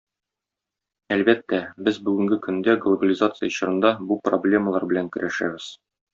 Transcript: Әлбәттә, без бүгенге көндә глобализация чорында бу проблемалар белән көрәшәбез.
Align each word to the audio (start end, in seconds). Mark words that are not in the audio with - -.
Әлбәттә, 1.15 1.59
без 1.89 1.99
бүгенге 2.07 2.39
көндә 2.47 2.75
глобализация 2.87 3.51
чорында 3.59 3.93
бу 4.13 4.19
проблемалар 4.31 4.89
белән 4.95 5.13
көрәшәбез. 5.19 5.71